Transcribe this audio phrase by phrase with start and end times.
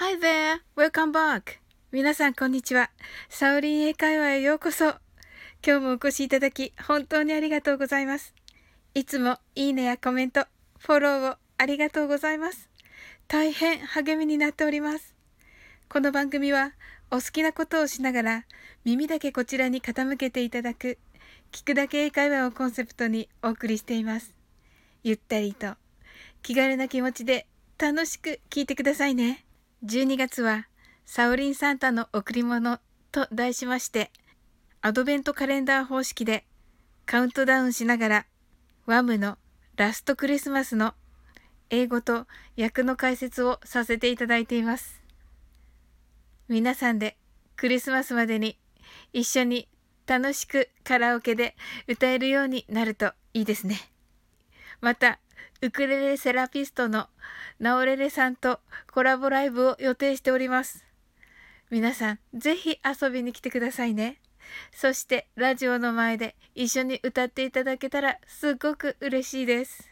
[0.00, 0.60] Hi there!
[0.76, 1.58] Welcome back!
[1.90, 2.88] 皆さんこんにちは。
[3.28, 4.90] サオリン英会話へようこそ。
[5.66, 8.32] 今日もお越しいただき本当にありがとうございます。
[8.94, 10.46] いつもいいねやコメント、
[10.78, 12.70] フォローをありがとうございます。
[13.26, 15.16] 大変励みになっております。
[15.88, 16.74] この番組は
[17.10, 18.44] お好きなことをしながら
[18.84, 20.98] 耳だけこちらに傾けていただく
[21.50, 24.32] 聞くだけ英会話をコンセプトにお送りしています。
[25.02, 25.74] ゆったりと
[26.44, 29.44] 気軽な気持ちで楽しく聞いてくださいね。
[29.84, 30.66] 12月は
[31.06, 32.80] サオリンサンタの贈り物
[33.12, 34.10] と題しまして
[34.80, 36.44] アドベントカレンダー方式で
[37.06, 38.26] カウントダウンしながら
[38.86, 39.38] ワムの
[39.76, 40.94] ラストクリスマスの
[41.70, 42.26] 英語と
[42.58, 45.00] 訳の解説をさせていただいています。
[46.48, 47.16] 皆さんで
[47.56, 48.58] クリスマスまでに
[49.12, 49.68] 一緒に
[50.06, 51.54] 楽しくカラオケで
[51.86, 53.78] 歌えるようになるといいですね。
[54.80, 55.20] また、
[55.60, 57.08] ウクレレセラピストの
[57.58, 58.60] ナオレレさんと
[58.92, 60.84] コラボライブを予定しております。
[61.70, 64.20] 皆さん、ぜひ遊びに来てくださいね。
[64.72, 69.88] そして、ラジオの前で一緒に歌っていただけたらすごく嬉しいです。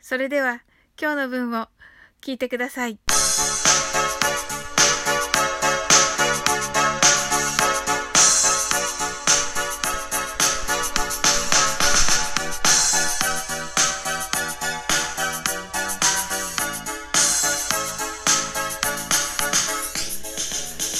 [0.00, 0.62] それでは、
[1.00, 1.68] 今日の文を
[2.20, 2.98] 聞いてください。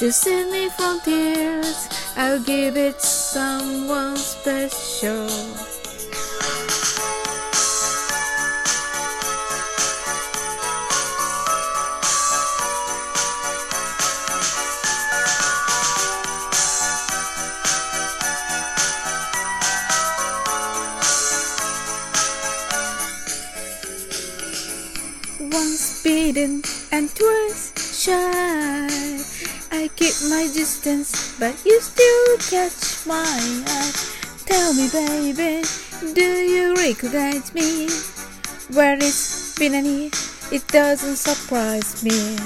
[0.00, 5.28] To save me from tears I'll give it someone special.
[25.40, 29.14] Once beaten and twice shy
[29.70, 33.92] I keep my distance, but you still catch my eye.
[34.46, 35.62] Tell me, baby,
[36.14, 37.88] do you recognize me?
[38.74, 40.10] Where is been a year,
[40.50, 42.36] it doesn't surprise me.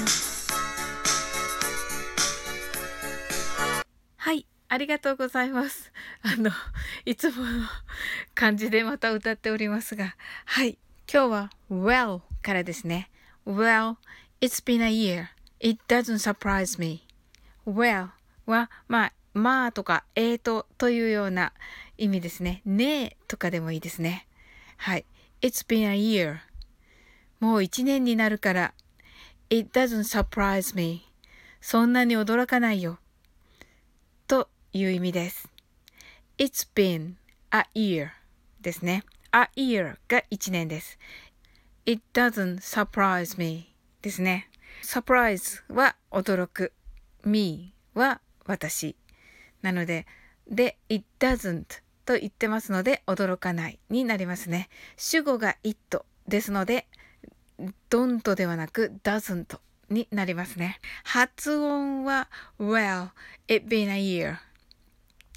[4.17, 5.91] はい、ありがとうございます。
[6.21, 6.51] あの、
[7.05, 7.65] いつもの
[8.35, 10.77] 感じでまた歌っておりますが、はい、
[11.11, 13.09] 今日は Well からですね。
[13.47, 13.95] Well,
[14.41, 15.38] it's been a year.
[15.59, 17.05] It doesn't surprise me.
[17.65, 18.09] well
[18.45, 21.53] は、まあ、まあとか、えーとというような
[21.97, 22.61] 意味ですね。
[22.65, 24.27] ねえとかでもいいですね。
[24.77, 25.05] はい。
[25.41, 26.39] It's been a year.
[27.39, 28.73] もう一年になるから、
[29.49, 31.09] It doesn't surprise me.
[31.61, 32.99] そんなに驚かないよ。
[34.27, 35.49] という意味です。
[36.37, 37.15] It's been
[37.51, 38.09] a year
[38.61, 39.03] ですね。
[39.31, 40.97] a year が一年です。
[41.85, 44.49] It doesn't surprise me ですね。
[44.83, 46.73] Surprise は驚く。
[47.25, 48.95] me は私。
[49.61, 50.05] なので、
[50.47, 51.65] で、it doesn't
[52.05, 54.69] と言ってますので、驚かないになりますね。
[54.97, 56.87] 主語が it ですので、
[57.89, 59.59] don't ではなく doesn't
[59.89, 60.79] になりますね。
[61.03, 62.29] 発音は
[62.59, 63.09] well,
[63.47, 64.37] it been a year.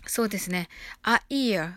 [0.06, 0.68] そうですね。
[1.02, 1.74] a year,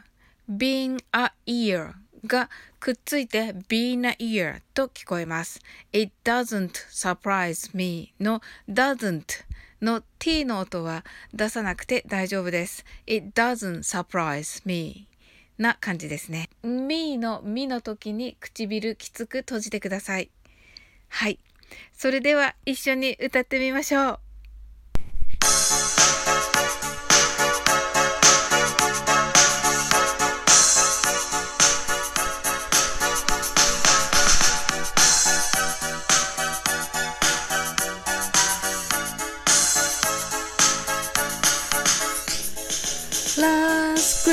[0.50, 1.94] been a year
[2.26, 2.50] が
[2.80, 5.60] くっついて been a year と聞こえます。
[5.94, 9.46] it doesn't surprise me の doesn't
[9.82, 11.04] の t の音は
[11.34, 12.86] 出さなくて大丈夫です。
[13.08, 15.08] It doesn't surprise me
[15.58, 16.50] な感じですね。
[16.64, 20.32] me のみの時に唇きつく閉じてください。
[21.10, 21.40] はい。
[21.94, 24.25] それでは一緒に歌ってみましょう。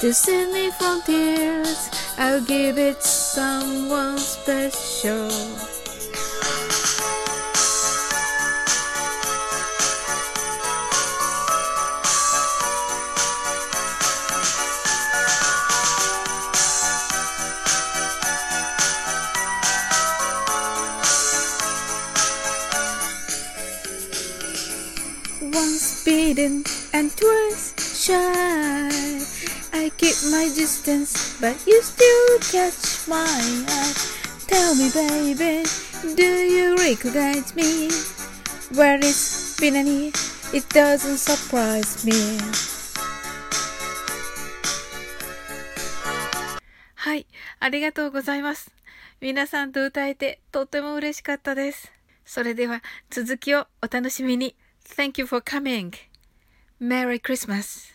[0.00, 1.90] to save me from tears.
[2.18, 5.30] I'll give it someone special.
[25.40, 29.24] Once beaten and twice shy.
[29.72, 33.94] I keep my distance, but you still catch my eye.
[34.46, 35.64] Tell me, baby,
[36.14, 37.88] do you recognize me?
[38.76, 39.88] Where is been and
[40.52, 42.38] it doesn't surprise me.
[46.94, 47.26] はい、
[47.60, 48.70] ありがとうございます。
[49.20, 51.92] 皆さんと歌えてとても嬉しかったです。
[52.24, 54.54] それでは続きをお楽しみに。
[54.84, 55.92] Thank you for coming.
[56.78, 57.90] Merry Christmas.